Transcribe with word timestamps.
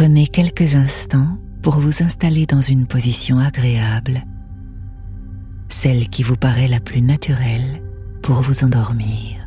Prenez 0.00 0.28
quelques 0.28 0.76
instants 0.76 1.36
pour 1.60 1.78
vous 1.78 2.02
installer 2.02 2.46
dans 2.46 2.62
une 2.62 2.86
position 2.86 3.38
agréable, 3.38 4.22
celle 5.68 6.08
qui 6.08 6.22
vous 6.22 6.36
paraît 6.36 6.68
la 6.68 6.80
plus 6.80 7.02
naturelle 7.02 7.82
pour 8.22 8.40
vous 8.40 8.64
endormir. 8.64 9.39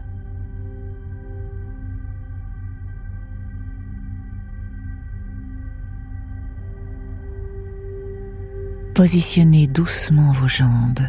Positionnez 9.04 9.67
doucement 9.67 10.31
vos 10.31 10.47
jambes, 10.47 11.01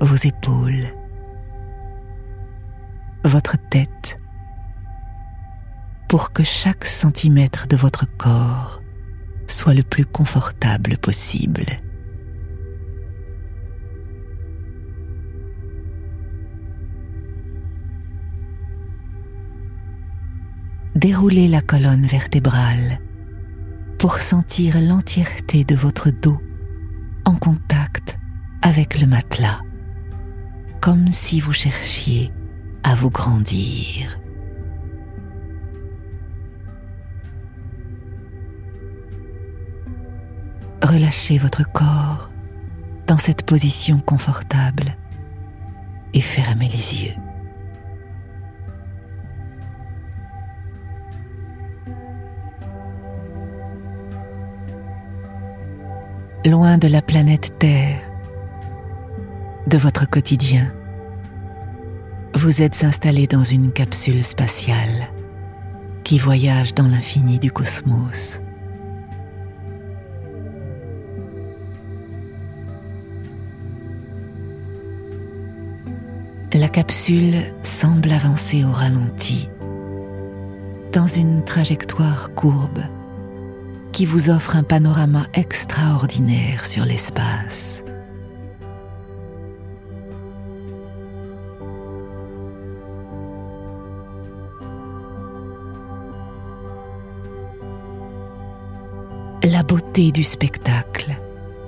vos 0.00 0.16
épaules, 0.16 0.86
votre 3.22 3.58
tête 3.68 4.18
pour 6.08 6.32
que 6.32 6.42
chaque 6.42 6.86
centimètre 6.86 7.66
de 7.68 7.76
votre 7.76 8.06
corps 8.16 8.80
soit 9.46 9.74
le 9.74 9.82
plus 9.82 10.06
confortable 10.06 10.96
possible. 10.96 11.66
Déroulez 20.94 21.48
la 21.48 21.60
colonne 21.60 22.06
vertébrale 22.06 23.00
pour 24.02 24.16
sentir 24.16 24.80
l'entièreté 24.80 25.62
de 25.62 25.76
votre 25.76 26.10
dos 26.10 26.42
en 27.24 27.36
contact 27.36 28.18
avec 28.60 28.98
le 28.98 29.06
matelas, 29.06 29.60
comme 30.80 31.08
si 31.08 31.38
vous 31.38 31.52
cherchiez 31.52 32.32
à 32.82 32.96
vous 32.96 33.10
grandir. 33.10 34.18
relâchez 40.82 41.38
votre 41.38 41.62
corps 41.70 42.28
dans 43.06 43.18
cette 43.18 43.46
position 43.46 44.00
confortable 44.00 44.96
et 46.12 46.20
fermez 46.20 46.68
les 46.68 47.04
yeux. 47.04 47.21
Loin 56.44 56.76
de 56.76 56.88
la 56.88 57.02
planète 57.02 57.58
Terre, 57.58 58.00
de 59.68 59.78
votre 59.78 60.08
quotidien, 60.08 60.72
vous 62.34 62.62
êtes 62.62 62.82
installé 62.82 63.28
dans 63.28 63.44
une 63.44 63.70
capsule 63.70 64.24
spatiale 64.24 65.08
qui 66.02 66.18
voyage 66.18 66.74
dans 66.74 66.88
l'infini 66.88 67.38
du 67.38 67.52
cosmos. 67.52 68.40
la 76.62 76.68
capsule 76.68 77.42
semble 77.64 78.12
avancer 78.12 78.62
au 78.64 78.70
ralenti 78.70 79.48
dans 80.92 81.08
une 81.08 81.44
trajectoire 81.44 82.34
courbe 82.34 82.82
qui 83.92 84.06
vous 84.06 84.30
offre 84.30 84.56
un 84.56 84.62
panorama 84.62 85.26
extraordinaire 85.34 86.64
sur 86.64 86.84
l'espace. 86.84 87.82
La 99.44 99.62
beauté 99.62 100.12
du 100.12 100.24
spectacle 100.24 101.10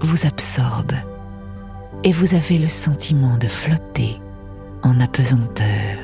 vous 0.00 0.26
absorbe 0.26 0.92
et 2.04 2.12
vous 2.12 2.34
avez 2.34 2.58
le 2.58 2.68
sentiment 2.68 3.36
de 3.36 3.48
flotter 3.48 4.20
en 4.82 5.00
apesanteur, 5.00 5.98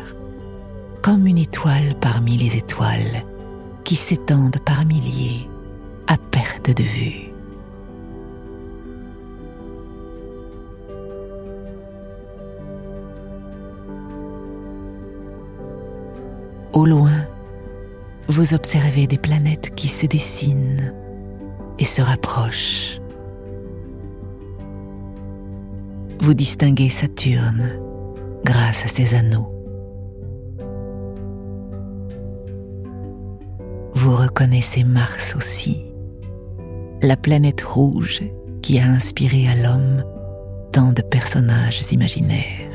comme 1.03 1.26
une 1.26 1.38
étoile 1.38 1.94
parmi 2.00 2.36
les 2.36 2.56
étoiles 2.56 3.25
qui 3.84 3.97
s'étendent 3.97 4.59
par 4.64 4.84
milliers 4.84 5.50
à 6.10 6.16
perte 6.16 6.76
de 6.76 6.82
vue. 6.82 7.31
Au 16.72 16.84
loin, 16.84 17.12
vous 18.26 18.54
observez 18.54 19.06
des 19.06 19.19
planètes 19.19 19.72
qui 19.76 19.87
se 19.87 20.06
dessinent 20.06 20.93
et 21.78 21.84
se 21.84 22.03
rapprochent. 22.03 23.00
Vous 26.19 26.34
distinguez 26.34 26.91
Saturne, 26.91 27.71
grâce 28.44 28.84
à 28.84 28.88
ses 28.88 29.15
anneaux. 29.15 29.54
Vous 33.94 34.16
reconnaissez 34.16 34.82
Mars 34.82 35.37
aussi, 35.37 35.90
la 37.03 37.16
planète 37.16 37.62
rouge 37.62 38.22
qui 38.62 38.78
a 38.78 38.84
inspiré 38.84 39.49
à 39.49 39.55
l'homme 39.55 40.05
tant 40.72 40.93
de 40.93 41.03
personnages 41.03 41.93
imaginaires. 41.93 42.71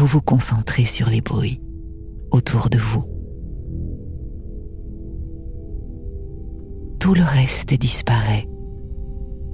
vous 0.00 0.06
vous 0.06 0.22
concentrez 0.22 0.86
sur 0.86 1.10
les 1.10 1.20
bruits 1.20 1.60
autour 2.30 2.70
de 2.70 2.78
vous. 2.78 3.19
Tout 7.00 7.14
le 7.14 7.22
reste 7.22 7.72
disparaît 7.72 8.46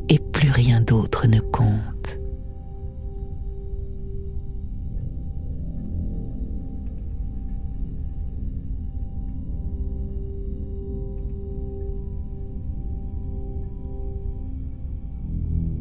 et 0.09 0.19
plus 0.19 0.51
rien 0.51 0.81
d'autre 0.81 1.29
ne 1.29 1.39
compte. 1.39 2.19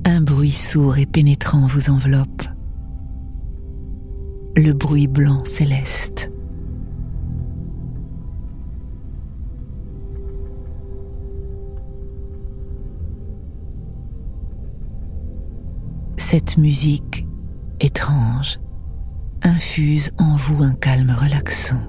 Un 0.06 0.22
bruit 0.22 0.52
sourd 0.52 0.98
et 1.00 1.08
pénétrant 1.08 1.66
vous 1.66 1.90
enveloppe 1.90 2.44
le 4.56 4.72
bruit 4.72 5.08
blanc 5.08 5.44
céleste. 5.46 6.32
Cette 16.38 16.58
musique 16.58 17.26
étrange 17.80 18.60
infuse 19.42 20.12
en 20.18 20.36
vous 20.36 20.64
un 20.64 20.74
calme 20.74 21.16
relaxant. 21.18 21.80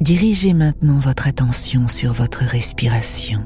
Dirigez 0.00 0.54
maintenant 0.54 1.00
votre 1.00 1.26
attention 1.26 1.86
sur 1.86 2.14
votre 2.14 2.44
respiration. 2.44 3.44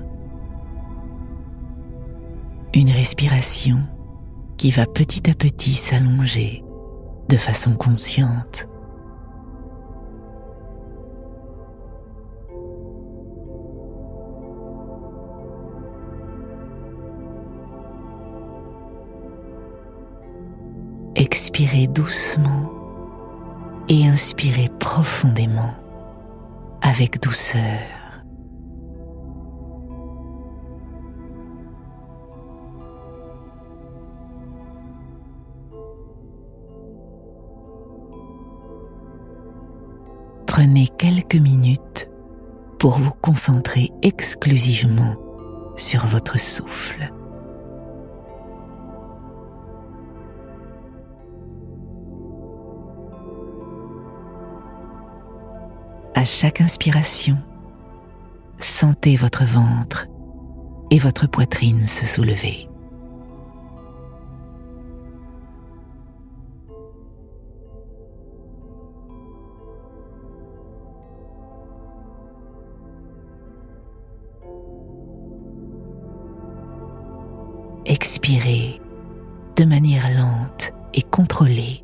Une 2.73 2.91
respiration 2.91 3.83
qui 4.57 4.71
va 4.71 4.87
petit 4.87 5.29
à 5.29 5.35
petit 5.35 5.75
s'allonger 5.75 6.63
de 7.29 7.37
façon 7.37 7.75
consciente. 7.75 8.69
Expirez 21.17 21.87
doucement 21.87 22.71
et 23.89 24.07
inspirez 24.07 24.69
profondément 24.79 25.75
avec 26.83 27.21
douceur. 27.23 27.96
Prenez 40.59 40.89
quelques 40.89 41.37
minutes 41.37 42.09
pour 42.79 42.99
vous 42.99 43.11
concentrer 43.11 43.91
exclusivement 44.01 45.15
sur 45.77 46.07
votre 46.07 46.41
souffle. 46.41 47.13
À 56.15 56.25
chaque 56.25 56.63
inspiration, 56.63 57.37
sentez 58.59 59.17
votre 59.17 59.45
ventre 59.45 60.07
et 60.91 60.99
votre 60.99 61.29
poitrine 61.29 61.87
se 61.87 62.07
soulever. 62.07 62.67
Expirez 77.97 78.79
de 79.57 79.65
manière 79.65 80.15
lente 80.15 80.75
et 80.93 81.01
contrôlée. 81.01 81.83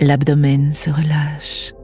L'abdomen 0.00 0.72
se 0.72 0.90
relâche. 0.90 1.74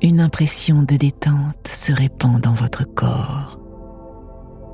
Une 0.00 0.20
impression 0.20 0.84
de 0.84 0.94
détente 0.94 1.66
se 1.66 1.90
répand 1.90 2.40
dans 2.40 2.54
votre 2.54 2.84
corps, 2.84 3.58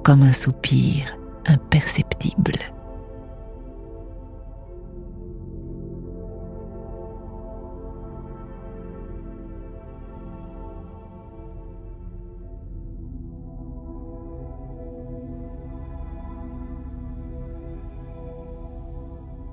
comme 0.05 0.20
un 0.20 0.35
soupir 0.35 1.17
imperceptible. 1.46 2.58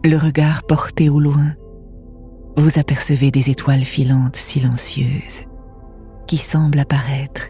Le 0.04 0.18
regard 0.18 0.64
porté 0.64 1.10
au 1.10 1.20
loin, 1.20 1.56
vous 2.56 2.80
apercevez 2.80 3.32
des 3.32 3.50
étoiles 3.50 3.84
filantes 3.84 4.36
silencieuses 4.36 5.46
qui 6.28 6.38
semblent 6.38 6.80
apparaître 6.80 7.50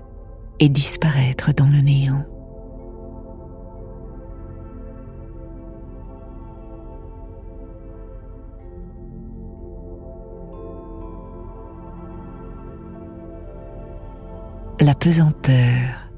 et 0.59 0.69
disparaître 0.69 1.53
dans 1.53 1.67
le 1.67 1.81
néant. 1.81 2.25
La 14.81 14.95
pesanteur 14.95 16.09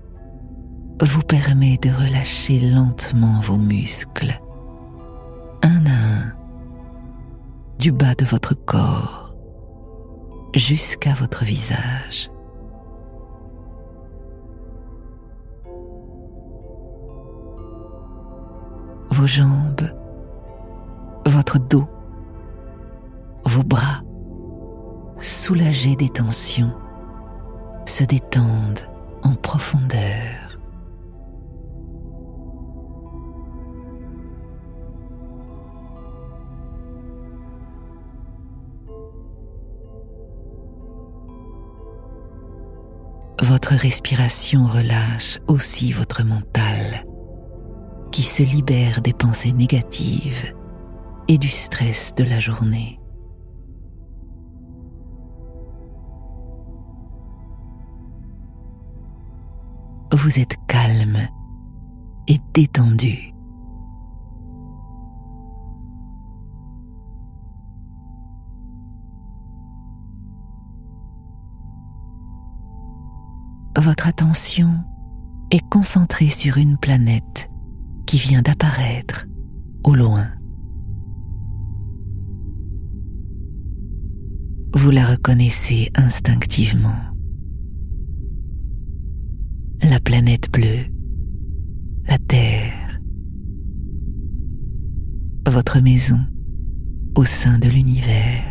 vous 1.01 1.21
permet 1.21 1.77
de 1.77 1.89
relâcher 1.89 2.59
lentement 2.59 3.41
vos 3.41 3.57
muscles 3.57 4.39
un 5.63 5.85
à 5.85 5.89
un, 5.89 6.10
du 7.81 7.91
bas 7.91 8.13
de 8.13 8.25
votre 8.25 8.53
corps 8.53 9.35
jusqu'à 10.53 11.15
votre 11.15 11.43
visage. 11.43 12.29
Vos 19.09 19.25
jambes, 19.25 19.89
votre 21.25 21.57
dos, 21.57 21.87
vos 23.45 23.63
bras, 23.63 24.03
soulagés 25.17 25.95
des 25.95 26.09
tensions, 26.09 26.75
se 27.87 28.03
détendent 28.03 28.91
en 29.23 29.33
profondeur. 29.33 30.50
Votre 43.39 43.73
respiration 43.75 44.67
relâche 44.67 45.39
aussi 45.47 45.91
votre 45.91 46.23
mental, 46.23 47.05
qui 48.11 48.23
se 48.23 48.43
libère 48.43 49.01
des 49.01 49.13
pensées 49.13 49.51
négatives 49.51 50.53
et 51.27 51.37
du 51.37 51.49
stress 51.49 52.13
de 52.15 52.23
la 52.23 52.39
journée. 52.39 52.99
Vous 60.13 60.39
êtes 60.39 60.55
calme 60.67 61.27
et 62.27 62.37
détendu. 62.53 63.30
Votre 74.01 74.09
attention 74.09 74.79
est 75.51 75.69
concentrée 75.69 76.31
sur 76.31 76.57
une 76.57 76.75
planète 76.75 77.51
qui 78.07 78.17
vient 78.17 78.41
d'apparaître 78.41 79.27
au 79.83 79.93
loin. 79.93 80.27
Vous 84.73 84.89
la 84.89 85.05
reconnaissez 85.05 85.91
instinctivement. 85.93 86.95
La 89.83 89.99
planète 89.99 90.51
bleue, 90.51 90.87
la 92.07 92.17
Terre, 92.17 92.99
votre 95.47 95.79
maison 95.79 96.21
au 97.15 97.23
sein 97.23 97.59
de 97.59 97.69
l'univers. 97.69 98.50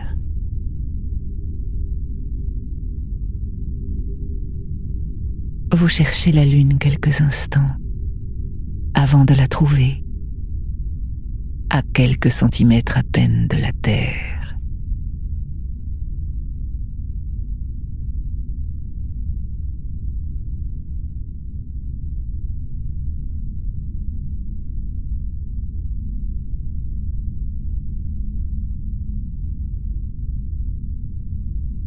Vous 5.73 5.89
cherchez 5.89 6.33
la 6.33 6.45
lune 6.45 6.79
quelques 6.79 7.21
instants 7.21 7.71
avant 8.95 9.25
de 9.25 9.35
la 9.35 9.47
trouver 9.47 10.05
à 11.71 11.83
quelques 11.95 12.31
centimètres 12.31 12.99
à 12.99 13.05
peine 13.05 13.47
de 13.47 13.57
la 13.57 13.73
Terre. 13.73 14.59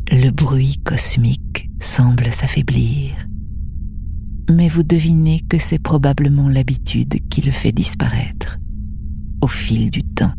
Le 0.10 0.30
bruit 0.30 0.78
cosmique 0.86 1.70
semble 1.82 2.32
s'affaiblir 2.32 3.28
mais 4.50 4.68
vous 4.68 4.84
devinez 4.84 5.42
que 5.42 5.58
c'est 5.58 5.80
probablement 5.80 6.50
l'habitude 6.50 7.28
qui 7.30 7.42
le 7.42 7.52
fait 7.52 7.72
disparaître 7.72 8.60
au 9.42 9.48
fil 9.48 9.92
du 9.92 10.04
temps. 10.04 10.34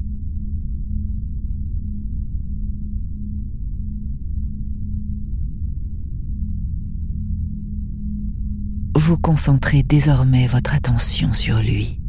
Vous 8.97 9.19
concentrez 9.19 9.83
désormais 9.83 10.47
votre 10.47 10.75
attention 10.75 11.33
sur 11.33 11.59
lui. 11.59 12.01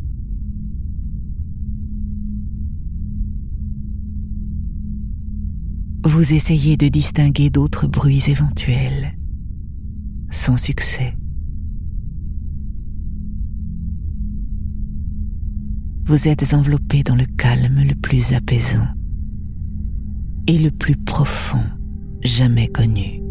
Vous 6.05 6.33
essayez 6.33 6.77
de 6.77 6.87
distinguer 6.87 7.49
d'autres 7.49 7.87
bruits 7.87 8.23
éventuels, 8.29 9.17
sans 10.29 10.55
succès. 10.55 11.15
Vous 16.05 16.27
êtes 16.27 16.53
enveloppé 16.53 17.01
dans 17.01 17.15
le 17.15 17.25
calme 17.25 17.83
le 17.83 17.95
plus 17.95 18.33
apaisant 18.33 18.87
et 20.47 20.59
le 20.59 20.69
plus 20.69 20.95
profond 20.95 21.63
jamais 22.21 22.67
connu. 22.67 23.21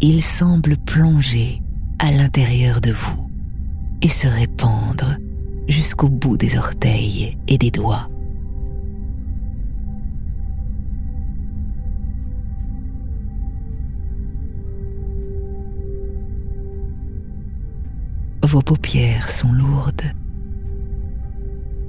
Il 0.00 0.22
semble 0.22 0.76
plonger 0.76 1.62
à 2.00 2.10
l'intérieur 2.10 2.80
de 2.80 2.90
vous 2.90 3.30
et 4.02 4.08
se 4.08 4.26
répandre 4.26 5.16
jusqu'au 5.68 6.08
bout 6.08 6.36
des 6.36 6.58
orteils 6.58 7.38
et 7.46 7.56
des 7.56 7.70
doigts. 7.70 8.08
Vos 18.46 18.62
paupières 18.62 19.28
sont 19.28 19.50
lourdes. 19.50 20.12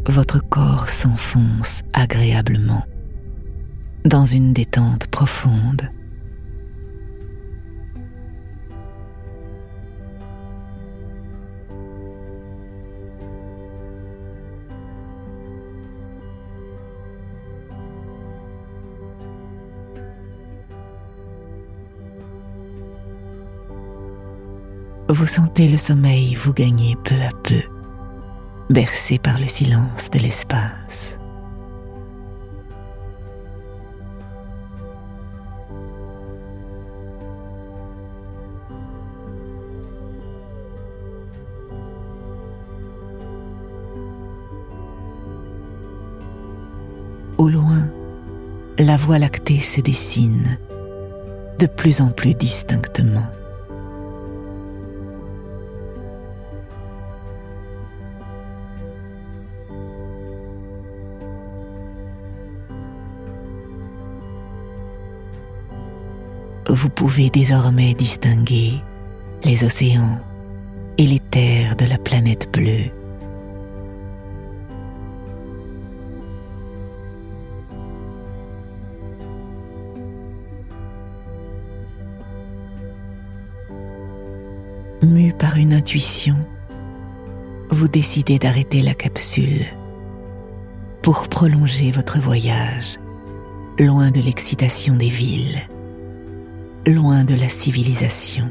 Votre 0.09 0.39
corps 0.39 0.89
s'enfonce 0.89 1.83
agréablement 1.93 2.83
dans 4.05 4.25
une 4.25 4.53
détente 4.53 5.05
profonde. 5.05 5.91
Vous 25.17 25.25
sentez 25.25 25.67
le 25.67 25.77
sommeil 25.79 26.35
vous 26.35 26.53
gagner 26.53 26.95
peu 27.03 27.15
à 27.15 27.31
peu, 27.41 27.63
bercé 28.69 29.17
par 29.17 29.39
le 29.39 29.47
silence 29.47 30.11
de 30.11 30.19
l'espace. 30.19 31.17
Au 47.39 47.49
loin, 47.49 47.89
la 48.77 48.97
voie 48.97 49.17
lactée 49.17 49.59
se 49.59 49.81
dessine 49.81 50.59
de 51.57 51.65
plus 51.65 52.01
en 52.01 52.11
plus 52.11 52.35
distinctement. 52.35 53.25
Vous 66.77 66.89
pouvez 66.89 67.31
désormais 67.31 67.95
distinguer 67.95 68.73
les 69.43 69.63
océans 69.63 70.19
et 70.99 71.07
les 71.07 71.19
terres 71.19 71.75
de 71.75 71.85
la 71.85 71.97
planète 71.97 72.53
bleue. 72.53 72.91
Mu 85.01 85.33
par 85.33 85.57
une 85.57 85.73
intuition, 85.73 86.35
vous 87.71 87.87
décidez 87.87 88.37
d'arrêter 88.37 88.83
la 88.83 88.93
capsule 88.93 89.65
pour 91.01 91.27
prolonger 91.27 91.89
votre 91.89 92.19
voyage 92.19 92.99
loin 93.79 94.11
de 94.11 94.21
l'excitation 94.21 94.95
des 94.95 95.09
villes 95.09 95.67
loin 96.87 97.23
de 97.23 97.35
la 97.35 97.49
civilisation. 97.49 98.49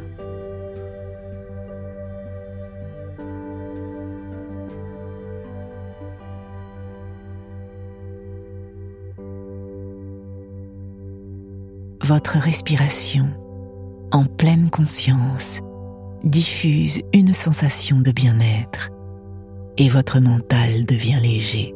Votre 12.02 12.38
respiration, 12.38 13.28
en 14.12 14.24
pleine 14.24 14.70
conscience, 14.70 15.60
diffuse 16.22 17.00
une 17.12 17.34
sensation 17.34 18.00
de 18.00 18.12
bien-être 18.12 18.90
et 19.78 19.88
votre 19.88 20.20
mental 20.20 20.86
devient 20.86 21.18
léger. 21.20 21.75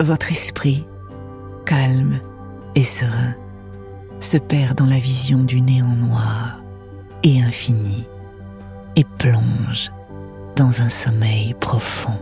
Votre 0.00 0.32
esprit, 0.32 0.86
calme 1.64 2.20
et 2.74 2.84
serein, 2.84 3.34
se 4.20 4.36
perd 4.36 4.78
dans 4.78 4.86
la 4.86 4.98
vision 4.98 5.38
du 5.38 5.60
néant 5.60 5.96
noir 5.96 6.62
et 7.22 7.42
infini 7.42 8.06
et 8.96 9.04
plonge 9.04 9.92
dans 10.56 10.82
un 10.82 10.88
sommeil 10.88 11.54
profond. 11.60 12.18